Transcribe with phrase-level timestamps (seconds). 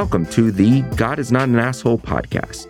[0.00, 2.66] welcome to the God is Not an Asshole podcast.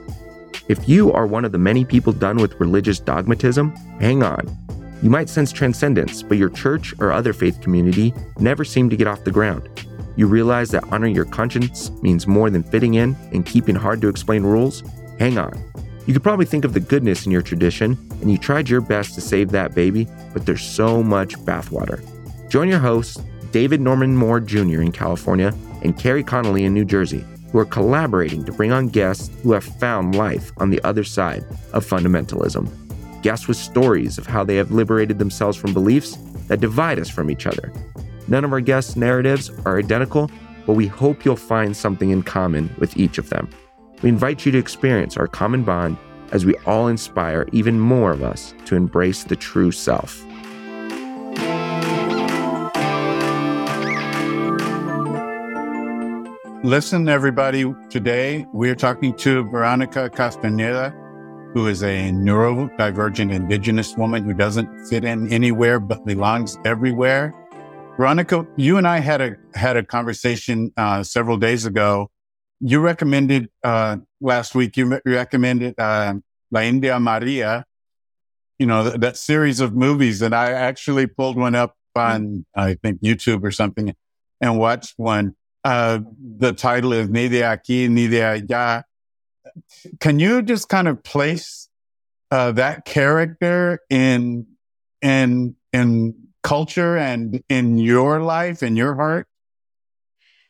[0.68, 3.70] If you are one of the many people done with religious dogmatism,
[4.00, 4.58] hang on.
[5.00, 9.06] You might sense transcendence, but your church or other faith community never seem to get
[9.06, 9.68] off the ground.
[10.16, 14.08] You realize that honoring your conscience means more than fitting in and keeping hard to
[14.08, 14.82] explain rules?
[15.20, 15.52] Hang on.
[16.08, 19.14] You could probably think of the goodness in your tradition, and you tried your best
[19.14, 22.02] to save that baby, but there's so much bathwater.
[22.50, 24.82] Join your hosts, David Norman Moore Jr.
[24.82, 29.30] in California and Carrie Connolly in New Jersey, who are collaborating to bring on guests
[29.42, 32.68] who have found life on the other side of fundamentalism.
[33.22, 36.16] Guests with stories of how they have liberated themselves from beliefs
[36.48, 37.72] that divide us from each other.
[38.28, 40.30] None of our guests' narratives are identical,
[40.66, 43.48] but we hope you'll find something in common with each of them.
[44.02, 45.98] We invite you to experience our common bond
[46.32, 50.24] as we all inspire even more of us to embrace the true self.
[56.62, 57.64] Listen, everybody.
[57.88, 60.90] Today we're talking to Veronica Castaneda,
[61.54, 67.34] who is a neurodivergent indigenous woman who doesn't fit in anywhere but belongs everywhere.
[67.96, 72.10] Veronica, you and I had a had a conversation uh, several days ago.
[72.60, 74.76] You recommended uh, last week.
[74.76, 76.12] You re- recommended uh,
[76.50, 77.64] La India Maria.
[78.58, 82.74] You know th- that series of movies, and I actually pulled one up on I
[82.74, 83.94] think YouTube or something,
[84.42, 86.00] and watched one uh,
[86.38, 88.84] the title is Ni de aquí, ni de allá.
[89.98, 91.68] Can you just kind of place
[92.30, 94.46] uh, that character in
[95.02, 99.26] in in culture and in your life in your heart?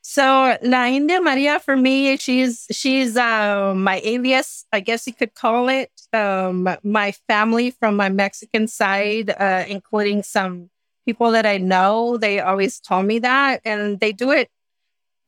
[0.02, 5.34] So La India Maria for me, she's she's uh, my alias, I guess you could
[5.34, 5.90] call it.
[6.12, 10.70] Um, my family from my Mexican side, uh, including some
[11.06, 14.50] people that I know, they always tell me that, and they do it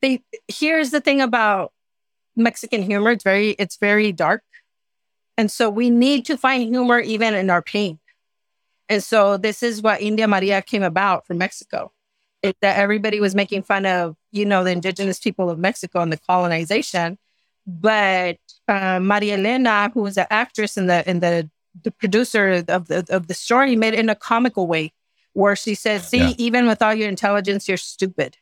[0.03, 1.71] they here's the thing about
[2.35, 3.11] Mexican humor.
[3.11, 4.43] It's very it's very dark.
[5.37, 7.99] And so we need to find humor even in our pain.
[8.89, 11.91] And so this is what India Maria came about from Mexico.
[12.43, 16.11] It, that everybody was making fun of, you know, the indigenous people of Mexico and
[16.11, 17.17] the colonization.
[17.65, 21.49] But uh, Maria Elena, who was an actress and the and the
[21.81, 24.91] the producer of the of the story, made it in a comical way,
[25.31, 26.33] where she says, "See, yeah.
[26.37, 28.37] even with all your intelligence, you're stupid."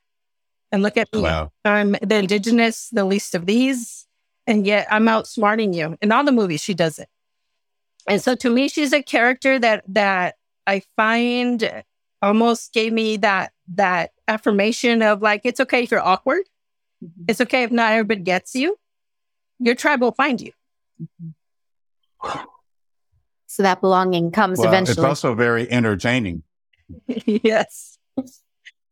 [0.71, 1.21] And look at me.
[1.21, 1.51] Wow.
[1.65, 4.07] I'm the indigenous, the least of these.
[4.47, 5.97] And yet I'm outsmarting you.
[6.01, 7.09] In all the movies, she does it.
[8.07, 11.83] And so to me, she's a character that that I find
[12.21, 16.43] almost gave me that that affirmation of like, it's okay if you're awkward.
[17.03, 17.25] Mm-hmm.
[17.27, 18.77] It's okay if not everybody gets you.
[19.59, 20.51] Your tribe will find you.
[23.47, 24.93] So that belonging comes well, eventually.
[24.93, 26.43] It's also very entertaining.
[27.07, 27.97] yes.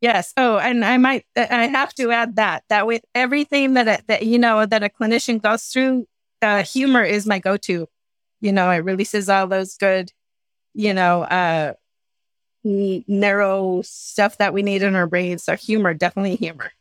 [0.02, 0.34] Yes.
[0.38, 4.40] Oh, and I might, I have to add that, that with everything that, that, you
[4.40, 6.06] know, that a clinician goes through,
[6.42, 7.88] uh, humor is my go-to.
[8.40, 10.12] You know, it releases all those good,
[10.74, 11.74] you know, uh,
[12.64, 15.44] narrow stuff that we need in our brains.
[15.44, 16.72] So humor, definitely humor.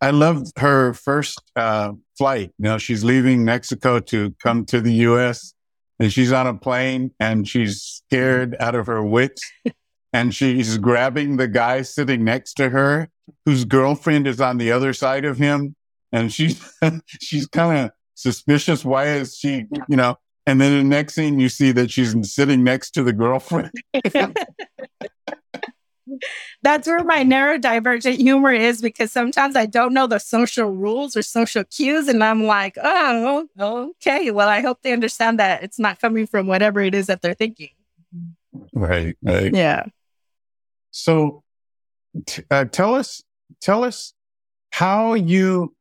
[0.00, 2.52] I love her first uh, flight.
[2.58, 5.54] You know, she's leaving Mexico to come to the U.S.
[6.00, 9.42] and she's on a plane and she's scared out of her wits.
[10.14, 13.10] and she's grabbing the guy sitting next to her
[13.44, 15.74] whose girlfriend is on the other side of him
[16.12, 16.72] and she's
[17.20, 20.16] she's kind of suspicious why is she you know
[20.46, 23.72] and then the next scene you see that she's sitting next to the girlfriend
[26.62, 31.22] that's where my neurodivergent humor is because sometimes I don't know the social rules or
[31.22, 32.08] social cues.
[32.08, 34.30] And I'm like, oh, okay.
[34.30, 37.34] Well, I hope they understand that it's not coming from whatever it is that they're
[37.34, 37.70] thinking.
[38.72, 39.16] Right.
[39.22, 39.52] Right.
[39.54, 39.86] Yeah.
[40.94, 41.42] So
[42.24, 43.20] t- uh, tell us,
[43.60, 44.14] tell us
[44.70, 45.74] how you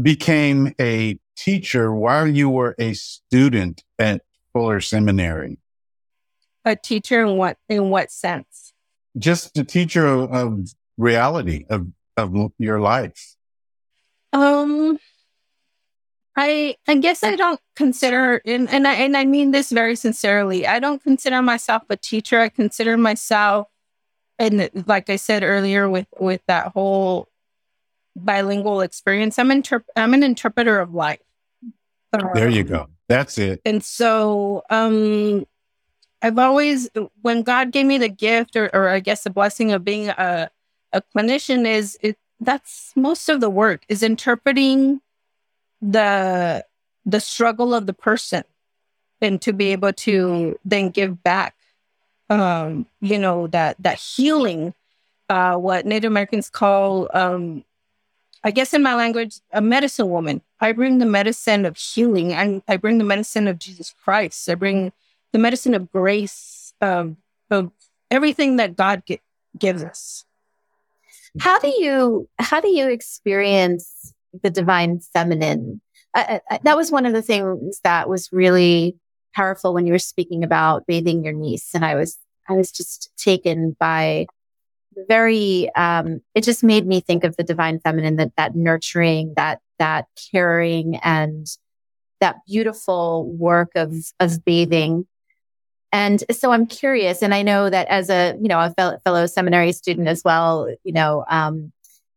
[0.00, 4.22] became a teacher while you were a student at
[4.54, 5.58] Fuller Seminary.
[6.64, 8.72] A teacher in what in what sense?
[9.18, 13.36] Just a teacher of, of reality of of your life.
[14.32, 14.98] Um,
[16.34, 20.66] I I guess I don't consider and and I and I mean this very sincerely.
[20.66, 22.40] I don't consider myself a teacher.
[22.40, 23.68] I consider myself
[24.38, 27.28] and like I said earlier, with with that whole
[28.14, 31.20] bilingual experience, I'm interp- I'm an interpreter of life.
[32.34, 32.88] there you go.
[33.08, 33.60] That's it.
[33.64, 35.46] And so, um,
[36.22, 36.88] I've always,
[37.22, 40.50] when God gave me the gift, or, or I guess the blessing of being a
[40.92, 45.00] a clinician, is it that's most of the work is interpreting
[45.80, 46.64] the
[47.04, 48.44] the struggle of the person,
[49.20, 51.55] and to be able to then give back
[52.30, 54.74] um, you know, that that healing,
[55.28, 57.64] uh, what Native Americans call um,
[58.46, 60.40] I guess in my language, a medicine woman.
[60.60, 64.48] I bring the medicine of healing and I bring the medicine of Jesus Christ.
[64.48, 64.92] I bring
[65.32, 67.16] the medicine of grace, um,
[67.50, 67.72] of
[68.08, 69.20] everything that God gi-
[69.58, 70.24] gives us.
[71.40, 74.14] How do you how do you experience
[74.44, 75.80] the divine feminine?
[76.14, 78.96] Uh, that was one of the things that was really
[79.36, 82.18] powerful when you were speaking about bathing your niece, and I was
[82.48, 84.26] I was just taken by
[85.08, 85.70] very.
[85.76, 90.06] Um, it just made me think of the divine feminine, that that nurturing, that that
[90.32, 91.46] caring, and
[92.20, 95.06] that beautiful work of of bathing
[95.92, 99.26] and so I'm curious, and I know that as a you know a fellow, fellow
[99.26, 101.72] seminary student as well, you know um,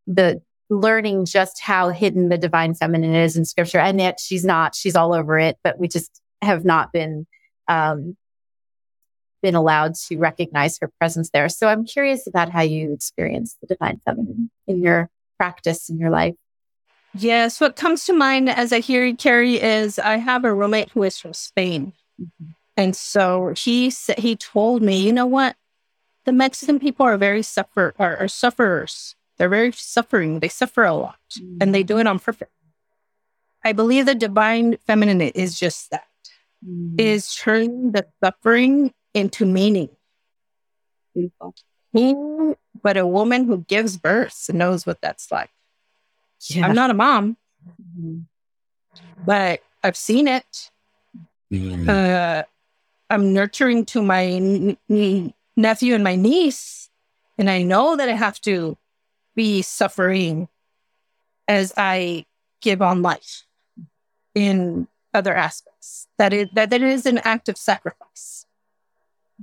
[0.08, 4.76] the learning just how hidden the divine feminine is in Scripture, and yet she's not;
[4.76, 5.58] she's all over it.
[5.64, 7.28] But we just have not been
[7.68, 8.16] um,
[9.42, 11.50] been allowed to recognize her presence there.
[11.50, 16.10] So I'm curious about how you experience the divine feminine in your practice in your
[16.10, 16.36] life.
[17.14, 20.92] Yes, what comes to mind as I hear you, Carrie, is I have a roommate
[20.92, 21.94] who is from Spain.
[22.22, 22.52] Mm-hmm.
[22.78, 25.56] And so he said, he told me, you know what?
[26.26, 29.16] The Mexican people are very suffer are, are sufferers.
[29.38, 30.40] They're very suffering.
[30.40, 31.58] They suffer a lot mm.
[31.62, 32.50] and they do it on purpose.
[33.64, 36.09] I believe the divine feminine is just that.
[36.68, 37.00] Mm.
[37.00, 39.90] Is turning the suffering into meaning.
[41.16, 41.56] Beautiful.
[41.94, 45.50] but a woman who gives birth knows what that's like.
[46.50, 46.66] Yeah.
[46.66, 47.38] I'm not a mom,
[47.82, 48.20] mm-hmm.
[49.26, 50.72] but I've seen it.
[51.52, 51.90] Mm.
[51.90, 52.44] Uh,
[53.10, 56.90] I'm nurturing to my n- n- nephew and my niece,
[57.38, 58.78] and I know that I have to
[59.36, 60.48] be suffering
[61.48, 62.26] as I
[62.62, 63.44] give on life
[64.36, 65.69] in other aspects.
[66.18, 68.46] That it that, that it is an act of sacrifice.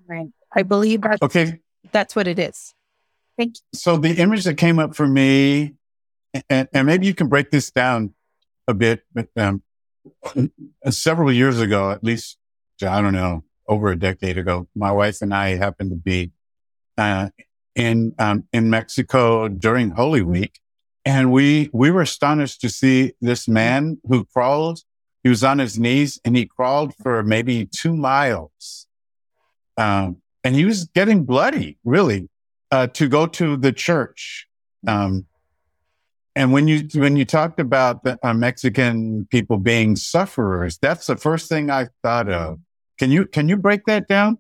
[0.07, 0.29] Right.
[0.55, 1.61] I believe that okay.
[1.93, 2.75] that's what it is.
[3.39, 3.79] Thank you.
[3.79, 5.75] So the image that came up for me,
[6.49, 8.15] and, and maybe you can break this down
[8.67, 9.63] a bit, but um,
[10.91, 12.39] several years ago, at least,
[12.83, 14.69] I don't know, over a decade ago.
[14.75, 16.33] My wife and I happened to be
[16.97, 17.31] uh,
[17.75, 20.61] in um, in Mexico during Holy Week,
[21.05, 24.81] and we we were astonished to see this man who crawled.
[25.27, 28.87] He was on his knees and he crawled for maybe two miles,
[29.77, 32.29] um, and he was getting bloody, really,
[32.71, 34.47] uh, to go to the church.
[34.87, 35.27] Um,
[36.37, 41.17] and when you when you talked about the uh, Mexican people being sufferers, that's the
[41.17, 42.61] first thing I thought of
[42.97, 44.39] can you can you break that down?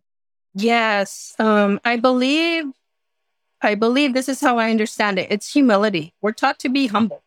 [0.55, 1.35] Yes.
[1.41, 2.67] Um, I believe
[3.61, 5.33] I believe this is how I understand it.
[5.33, 6.15] It's humility.
[6.23, 7.25] We're taught to be humble,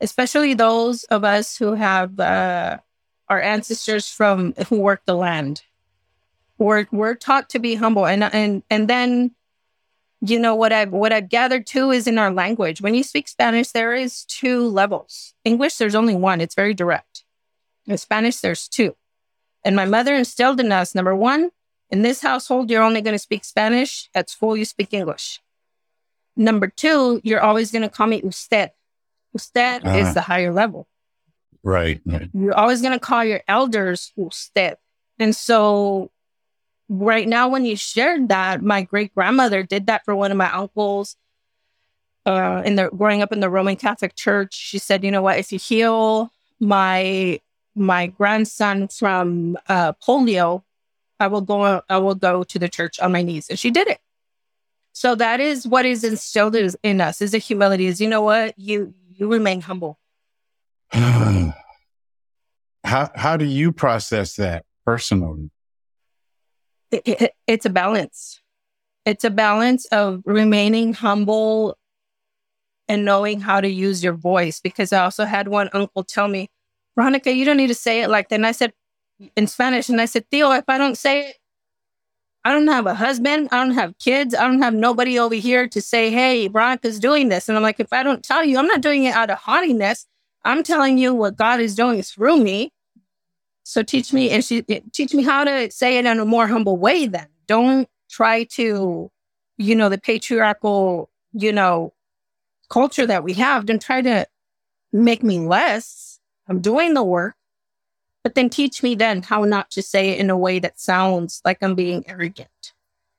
[0.00, 2.78] especially those of us who have uh,
[3.28, 5.62] our ancestors from who worked the land.
[6.58, 9.32] We're we're taught to be humble, and and and then,
[10.20, 12.80] you know what I've what I've gathered too is in our language.
[12.80, 15.34] When you speak Spanish, there is two levels.
[15.44, 16.40] English, there's only one.
[16.40, 17.24] It's very direct.
[17.86, 18.96] In Spanish, there's two.
[19.64, 21.50] And my mother instilled in us number one,
[21.90, 24.10] in this household, you're only going to speak Spanish.
[24.14, 25.40] At school, you speak English.
[26.36, 28.72] Number two, you're always going to call me usted.
[29.34, 30.12] Usted uh, is ah.
[30.14, 30.86] the higher level.
[31.62, 32.28] Right, right.
[32.34, 34.76] You're always going to call your elders usted.
[35.18, 36.10] And so,
[36.88, 40.52] right now, when you shared that, my great grandmother did that for one of my
[40.52, 41.16] uncles.
[42.26, 45.38] Uh, in the growing up in the Roman Catholic Church, she said, "You know what?
[45.38, 47.40] If you heal my
[47.74, 50.62] my grandson from uh, polio,
[51.20, 51.82] I will go.
[51.88, 54.00] I will go to the church on my knees, and she did it.
[54.92, 57.86] So that is what is instilled in us: is a humility.
[57.86, 59.98] Is you know what you you remain humble.
[60.92, 61.54] how
[62.84, 65.50] how do you process that personally?
[66.90, 68.40] It, it, it's a balance.
[69.04, 71.76] It's a balance of remaining humble
[72.88, 74.60] and knowing how to use your voice.
[74.60, 76.50] Because I also had one uncle tell me,
[76.96, 78.36] Veronica, you don't need to say it like that.
[78.36, 78.72] And I said
[79.36, 81.36] in Spanish, and I said, Theo, if I don't say it,
[82.44, 83.48] I don't have a husband.
[83.52, 84.34] I don't have kids.
[84.34, 87.48] I don't have nobody over here to say, hey, Veronica's doing this.
[87.48, 90.06] And I'm like, if I don't tell you, I'm not doing it out of haughtiness.
[90.44, 92.70] I'm telling you what God is doing through me.
[93.62, 96.46] So teach me and she eh, teach me how to say it in a more
[96.46, 97.28] humble way then.
[97.46, 99.10] Don't try to,
[99.56, 101.94] you know, the patriarchal, you know,
[102.68, 103.64] culture that we have.
[103.64, 104.26] Don't try to
[104.92, 106.14] make me less
[106.48, 107.36] I'm doing the work,
[108.24, 111.42] but then teach me then how not to say it in a way that sounds
[111.44, 112.72] like I'm being arrogant.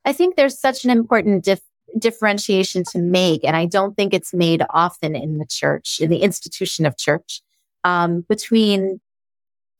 [0.03, 1.61] I think there's such an important dif-
[1.97, 6.23] differentiation to make, and I don't think it's made often in the church, in the
[6.23, 7.41] institution of church,
[7.83, 8.99] um, between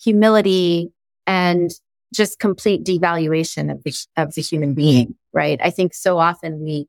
[0.01, 0.91] humility
[1.25, 1.71] and
[2.13, 5.59] just complete devaluation of the, of the human being, right?
[5.61, 6.87] I think so often we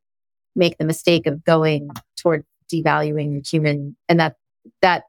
[0.54, 4.36] make the mistake of going toward devaluing human, and that
[4.82, 5.04] that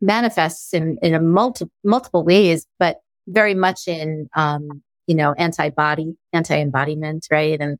[0.00, 6.16] manifests in, in a multi, multiple ways, but very much in, um, you know, anti-body,
[6.32, 7.60] anti-embodiment, right?
[7.60, 7.78] And,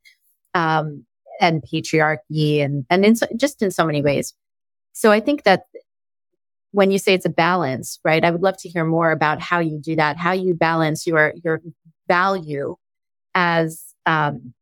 [0.54, 1.04] um,
[1.40, 4.34] and patriarchy and, and in so, just in so many ways.
[4.92, 5.64] So I think that
[6.72, 8.24] when you say it's a balance, right?
[8.24, 11.32] I would love to hear more about how you do that, how you balance your,
[11.42, 11.60] your
[12.06, 12.76] value
[13.34, 14.52] as, um,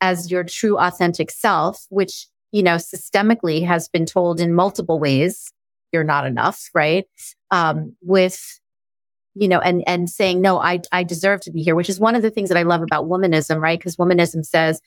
[0.00, 5.52] as your true authentic self, which, you know, systemically has been told in multiple ways,
[5.96, 7.06] you're not enough, right?
[7.50, 8.60] Um, with,
[9.34, 12.14] you know, and, and saying, no, I, I deserve to be here, which is one
[12.14, 13.78] of the things that I love about womanism, right?
[13.78, 14.80] Because womanism says,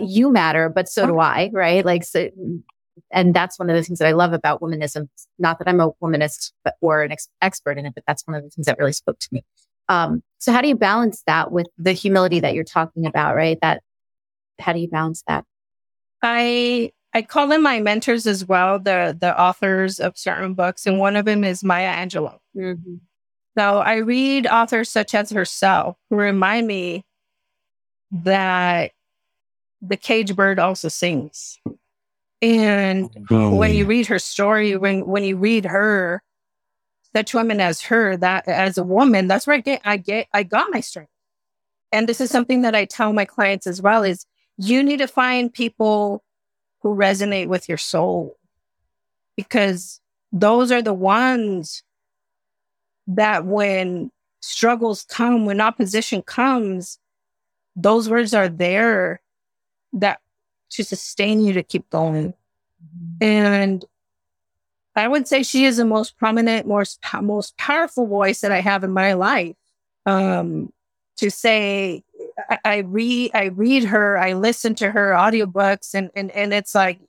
[0.00, 1.84] you matter, but so do I, right?
[1.84, 2.28] Like, so,
[3.10, 5.08] and that's one of the things that I love about womanism.
[5.38, 8.36] Not that I'm a womanist but, or an ex- expert in it, but that's one
[8.36, 9.44] of the things that really spoke to me.
[9.88, 13.58] Um, so how do you balance that with the humility that you're talking about, right?
[13.62, 13.82] That
[14.58, 15.44] how do you balance that?
[16.20, 20.98] I I call them my mentors as well, the the authors of certain books, and
[20.98, 22.38] one of them is Maya Angelou.
[22.56, 22.96] Mm-hmm.
[23.56, 27.04] So I read authors such as herself who remind me
[28.12, 28.92] that
[29.82, 31.58] the cage bird also sings.
[32.40, 33.54] And oh.
[33.54, 36.22] when you read her story, when when you read her,
[37.14, 40.42] such women as her, that as a woman, that's where I get I get I
[40.42, 41.10] got my strength.
[41.90, 44.26] And this is something that I tell my clients as well is
[44.58, 46.22] you need to find people
[46.80, 48.36] who resonate with your soul
[49.36, 50.00] because
[50.32, 51.82] those are the ones
[53.06, 56.98] that when struggles come, when opposition comes,
[57.74, 59.20] those words are there
[59.92, 60.20] that
[60.70, 62.34] to sustain you to keep going.
[63.20, 63.84] And
[64.94, 68.84] I would say she is the most prominent, most, most powerful voice that I have
[68.84, 69.56] in my life.
[70.04, 70.72] Um,
[71.18, 72.04] to say,
[72.50, 76.74] I, I read I read her, I listen to her audiobooks and and and it's
[76.74, 77.00] like,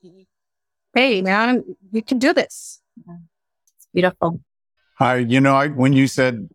[0.93, 2.81] hey man, you can do this.
[2.97, 4.41] It's beautiful.
[4.97, 6.49] Hi, you know, I when you said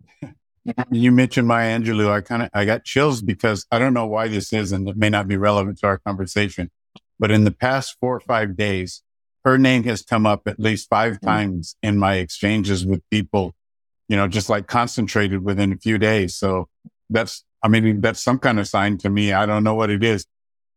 [0.90, 4.28] you mentioned Maya Angelou, I kind of I got chills because I don't know why
[4.28, 6.71] this is, and it may not be relevant to our conversation.
[7.19, 9.02] But in the past four or five days,
[9.45, 11.26] her name has come up at least five mm-hmm.
[11.26, 13.54] times in my exchanges with people,
[14.09, 16.35] you know, just like concentrated within a few days.
[16.35, 16.69] So
[17.11, 19.33] that's I mean, that's some kind of sign to me.
[19.33, 20.26] I don't know what it is,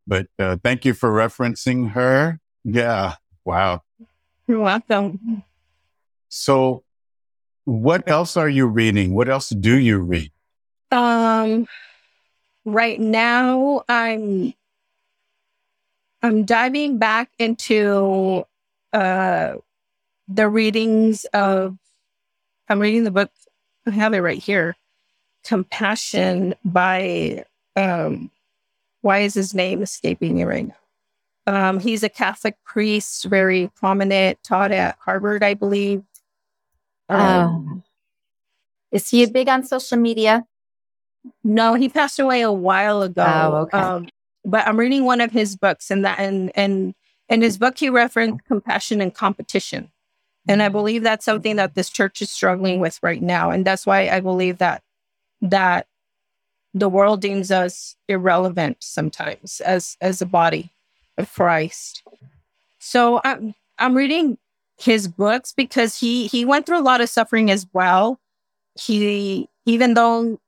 [0.08, 2.39] but uh, thank you for referencing her.
[2.63, 3.15] Yeah.
[3.44, 3.82] Wow.
[4.48, 5.44] You're welcome.
[6.29, 6.86] So,
[7.65, 9.13] what else are you reading?
[9.13, 10.32] What else do you read?
[10.89, 11.67] Um,
[12.63, 14.53] right now I'm
[16.22, 18.46] I'm diving back into
[18.94, 19.56] uh
[20.29, 21.77] the readings of
[22.70, 23.32] I'm reading the book.
[23.86, 24.77] I have it right here
[25.44, 28.32] compassion by um,
[29.01, 30.75] why is his name escaping me right now?
[31.48, 36.03] Um, he's a Catholic priest, very prominent, taught at Harvard, I believe.
[37.08, 37.84] Um, um,
[38.91, 40.46] is he big on social media?
[41.44, 43.25] No, he passed away a while ago.
[43.25, 43.77] Oh, okay.
[43.77, 44.10] Um,
[44.44, 46.94] but I'm reading one of his books, and that and and
[47.29, 49.91] in his book he referenced compassion and competition,
[50.48, 53.86] and I believe that's something that this church is struggling with right now, and that's
[53.86, 54.84] why I believe that
[55.41, 55.88] that
[56.74, 60.72] the world deems us irrelevant sometimes as as a body
[61.17, 62.03] of Christ.
[62.79, 64.38] So I'm I'm reading
[64.77, 68.20] his books because he he went through a lot of suffering as well.
[68.79, 70.39] He even though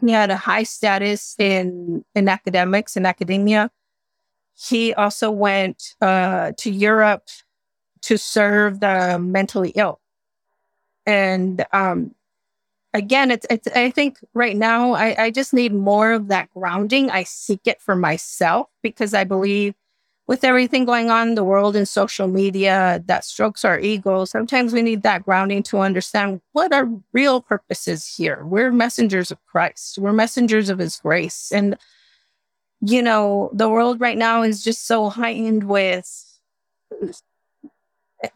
[0.00, 3.70] he had a high status in in academics and academia,
[4.54, 7.24] he also went uh, to Europe
[8.02, 10.00] to serve the mentally ill.
[11.06, 12.14] And um,
[12.94, 17.10] again, it's, it's, I think right now I, I just need more of that grounding.
[17.10, 19.74] I seek it for myself because I believe
[20.26, 24.72] with everything going on in the world and social media that strokes our ego, sometimes
[24.72, 28.42] we need that grounding to understand what our real purpose is here.
[28.44, 31.52] We're messengers of Christ, we're messengers of his grace.
[31.52, 31.76] And,
[32.80, 36.24] you know, the world right now is just so heightened with,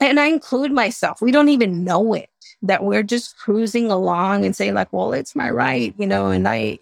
[0.01, 2.31] and I include myself, we don't even know it
[2.63, 6.49] that we're just cruising along and saying like, well, it's my right, you know, and
[6.49, 6.79] I,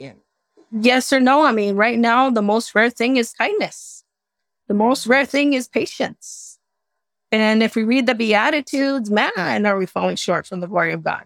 [0.72, 1.44] yes or no.
[1.44, 4.04] I mean, right now, the most rare thing is kindness.
[4.68, 6.58] The most rare thing is patience.
[7.30, 11.02] And if we read the Beatitudes, man, are we falling short from the glory of
[11.02, 11.24] God?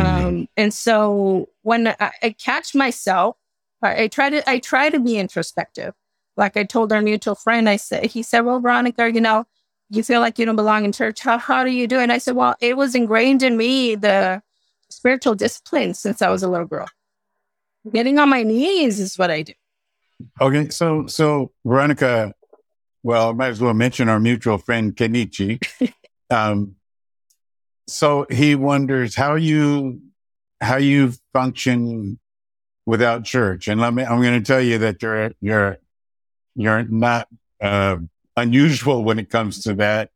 [0.00, 3.36] Um, and so when I, I catch myself,
[3.80, 5.94] I, I, try to I try to be introspective.
[6.36, 9.46] Like I told our mutual friend, I said, he said, "Well, Veronica, you know,
[9.90, 11.20] you feel like you don't belong in church.
[11.20, 12.04] How, how do you do it?
[12.04, 14.42] And I said, well, it was ingrained in me, the
[14.90, 16.88] spiritual discipline since I was a little girl.
[17.92, 19.52] Getting on my knees is what I do.
[20.40, 20.68] Okay.
[20.68, 22.34] So, so Veronica,
[23.02, 25.62] well, I might as well mention our mutual friend, Kenichi.
[26.30, 26.76] um,
[27.86, 30.02] so he wonders how you
[30.60, 32.18] how you function
[32.84, 33.68] without church.
[33.68, 35.78] And let me I'm going to tell you that you're you're
[36.54, 37.28] you're not
[37.60, 37.96] uh,
[38.38, 40.10] unusual when it comes to that,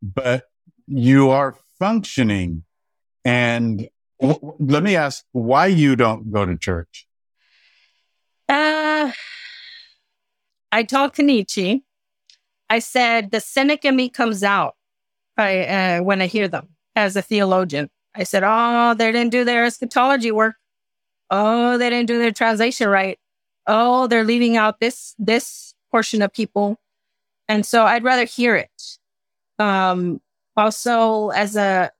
[0.00, 0.44] but
[0.86, 2.64] you are functioning.
[3.24, 3.88] And
[4.20, 7.06] w- let me ask why you don't go to church.
[8.48, 9.12] Uh,
[10.72, 11.82] I told Kenichi,
[12.70, 14.74] I said, the cynic in me comes out
[15.36, 17.90] uh, when I hear them as a theologian.
[18.14, 20.56] I said, oh, they didn't do their eschatology work.
[21.30, 23.18] Oh, they didn't do their translation right.
[23.66, 26.80] Oh, they're leaving out this, this portion of people.
[27.48, 28.98] And so I'd rather hear it.
[29.58, 30.20] Um,
[30.56, 31.90] also as a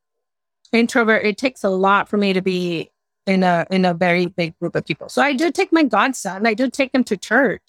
[0.73, 2.91] introvert, it takes a lot for me to be
[3.27, 5.09] in a, in a very big group of people.
[5.09, 6.47] So I do take my godson.
[6.47, 7.63] I do take him to church.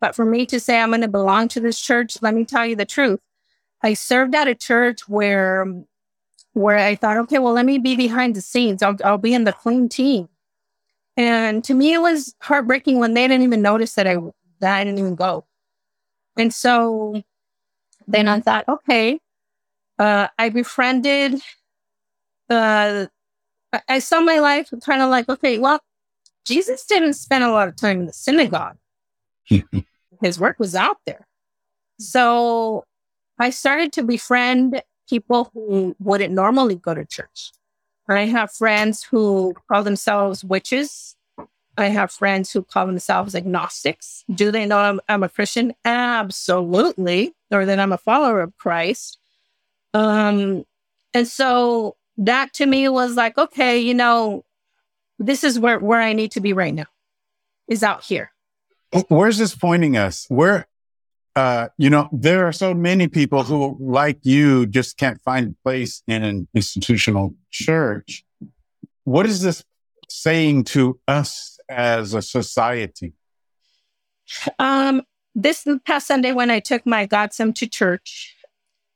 [0.00, 2.66] But for me to say I'm going to belong to this church, let me tell
[2.66, 3.20] you the truth.
[3.82, 5.66] I served at a church where,
[6.52, 8.82] where I thought, okay, well, let me be behind the scenes.
[8.82, 10.28] I'll, I'll be in the clean team.
[11.16, 14.18] And to me, it was heartbreaking when they didn't even notice that I,
[14.60, 15.46] that I didn't even go.
[16.36, 17.22] And so
[18.06, 19.20] then I thought, okay,
[19.98, 21.40] uh, I befriended,
[22.50, 23.06] uh,
[23.88, 25.80] I saw my life kind of like, okay, well,
[26.44, 28.76] Jesus didn't spend a lot of time in the synagogue.
[30.22, 31.26] His work was out there.
[31.98, 32.84] So
[33.38, 37.52] I started to befriend people who wouldn't normally go to church.
[38.08, 41.15] I have friends who call themselves witches.
[41.78, 44.24] I have friends who call themselves agnostics.
[44.32, 45.74] Do they know I'm, I'm a Christian?
[45.84, 47.34] Absolutely.
[47.50, 49.18] Or that I'm a follower of Christ.
[49.92, 50.64] Um,
[51.12, 54.44] and so that to me was like, okay, you know,
[55.18, 56.86] this is where, where I need to be right now
[57.68, 58.32] is out here.
[59.08, 60.26] Where's this pointing us?
[60.28, 60.66] Where,
[61.34, 65.62] uh, you know, there are so many people who, like you, just can't find a
[65.62, 68.24] place in an institutional church.
[69.04, 69.64] What is this
[70.08, 73.12] saying to us as a society?
[74.58, 75.02] Um,
[75.34, 78.34] this past Sunday, when I took my godson to church,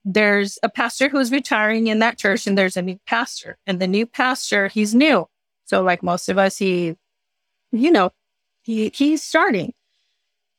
[0.04, 3.59] there's a pastor who's retiring in that church, and there's a new pastor.
[3.66, 5.28] And the new pastor, he's new.
[5.66, 6.96] So, like most of us, he,
[7.70, 8.11] you know,
[8.62, 9.74] he he's starting.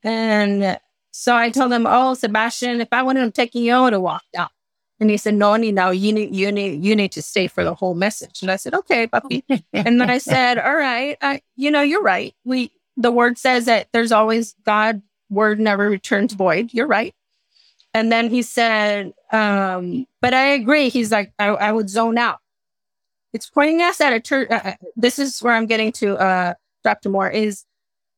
[0.04, 0.80] And
[1.12, 4.02] so I told him, "Oh, Sebastian, if I wanted him taking you, I would have
[4.02, 4.52] walked out."
[5.02, 7.74] And he said, "No, no, you need, you need, you need to stay for the
[7.74, 11.72] whole message." And I said, "Okay, puppy." and then I said, "All right, I, you
[11.72, 12.36] know, you're right.
[12.46, 16.70] We, the word says that there's always God word never returns void.
[16.72, 17.16] You're right."
[17.94, 22.38] And then he said, um, "But I agree." He's like, I, I would zone out."
[23.34, 24.52] It's pointing us at a church.
[24.52, 27.10] Uh, uh, this is where I'm getting to, uh, Dr.
[27.10, 27.30] Moore.
[27.30, 27.66] Is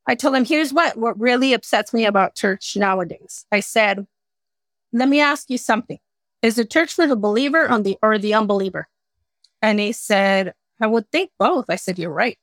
[0.05, 3.45] I told him, here's what, what really upsets me about church nowadays.
[3.51, 4.05] I said,
[4.91, 5.99] let me ask you something.
[6.43, 8.87] Is the church for the believer or the, or the unbeliever?
[9.61, 11.65] And he said, I would think both.
[11.69, 12.37] I said, you're right.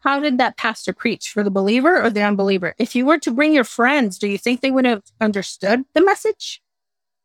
[0.00, 2.74] How did that pastor preach for the believer or the unbeliever?
[2.78, 6.04] If you were to bring your friends, do you think they would have understood the
[6.04, 6.62] message?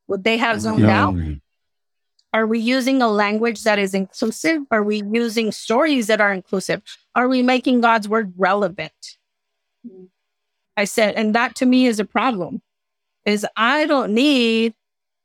[0.08, 1.06] Would they have zoned Yeah.
[1.06, 1.16] out?
[2.34, 4.64] Are we using a language that is inclusive?
[4.72, 6.82] Are we using stories that are inclusive?
[7.14, 9.18] Are we making God's word relevant?
[10.76, 12.62] I said, and that to me is a problem.
[13.26, 14.74] Is I don't need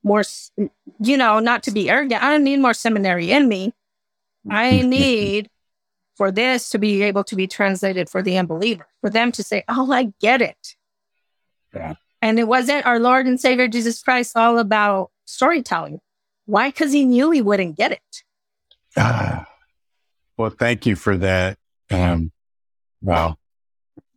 [0.06, 0.22] more,
[1.00, 2.22] you know, not to be arrogant.
[2.22, 3.74] I don't need more seminary in me.
[4.48, 5.50] I need
[6.16, 9.64] for this to be able to be translated for the unbeliever, for them to say,
[9.68, 10.76] "Oh, I get it."
[11.74, 11.94] Yeah.
[12.22, 16.00] And it wasn't our Lord and Savior Jesus Christ all about storytelling.
[16.46, 16.68] Why?
[16.68, 18.22] Because he knew he wouldn't get it.
[18.96, 19.46] Ah,
[20.36, 21.58] well, thank you for that.
[21.90, 22.30] Um,
[23.02, 23.36] wow.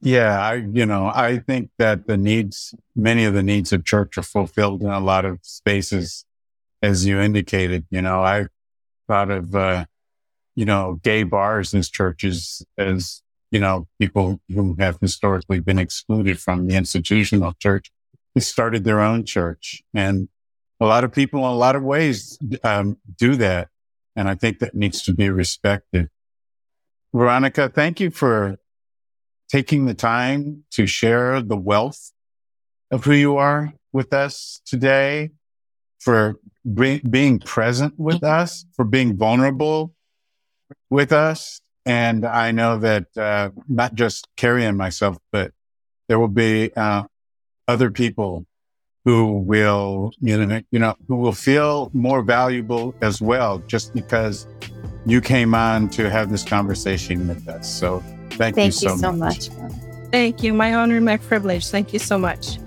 [0.01, 4.17] Yeah, I, you know, I think that the needs, many of the needs of church
[4.17, 6.25] are fulfilled in a lot of spaces,
[6.81, 7.85] as you indicated.
[7.89, 8.47] You know, I
[9.07, 9.85] thought of, uh,
[10.55, 16.39] you know, gay bars as churches as, you know, people who have historically been excluded
[16.39, 17.91] from the institutional church.
[18.35, 20.29] They started their own church and
[20.79, 23.67] a lot of people in a lot of ways, um, do that.
[24.15, 26.09] And I think that needs to be respected.
[27.13, 28.59] Veronica, thank you for
[29.49, 32.11] taking the time to share the wealth
[32.91, 35.31] of who you are with us today,
[35.99, 39.93] for bring, being present with us, for being vulnerable
[40.89, 41.61] with us.
[41.85, 45.51] And I know that, uh, not just Carrie and myself, but
[46.07, 47.03] there will be, uh,
[47.67, 48.45] other people
[49.05, 54.45] who will, you know, you know, who will feel more valuable as well, just because
[55.05, 57.67] you came on to have this conversation with us.
[57.71, 59.49] So thank, Thank you so, you so much.
[59.51, 59.71] much.
[60.11, 60.53] Thank you.
[60.53, 61.67] My honor, and my privilege.
[61.67, 62.57] Thank you so much.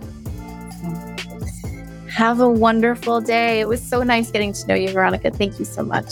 [2.08, 3.60] Have a wonderful day.
[3.60, 5.30] It was so nice getting to know you, Veronica.
[5.30, 6.10] Thank you so much.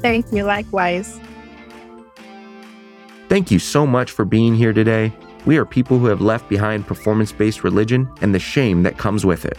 [0.00, 0.44] Thank you.
[0.44, 1.20] Likewise.
[3.28, 5.12] Thank you so much for being here today.
[5.46, 9.26] We are people who have left behind performance based religion and the shame that comes
[9.26, 9.58] with it.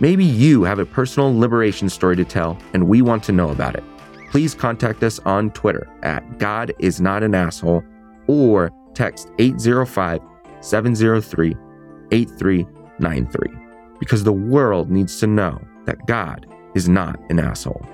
[0.00, 3.74] Maybe you have a personal liberation story to tell, and we want to know about
[3.74, 3.84] it.
[4.30, 7.82] Please contact us on Twitter at God is not an asshole
[8.28, 10.20] or text 805
[10.60, 11.56] 703
[12.12, 17.84] 8393 because the world needs to know that God is not an asshole.